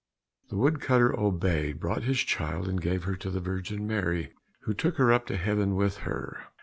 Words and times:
The 0.49 0.57
wood 0.57 0.81
cutter 0.81 1.13
obeyed, 1.15 1.79
brought 1.79 2.01
his 2.01 2.17
child, 2.21 2.67
and 2.67 2.81
gave 2.81 3.03
her 3.03 3.15
to 3.17 3.29
the 3.29 3.39
Virgin 3.39 3.85
Mary, 3.85 4.33
who 4.61 4.73
took 4.73 4.95
her 4.97 5.13
up 5.13 5.27
to 5.27 5.37
heaven 5.37 5.75
with 5.75 5.97
her. 5.97 6.47